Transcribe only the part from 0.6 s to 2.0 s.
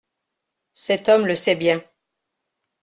Cet homme le sait bien.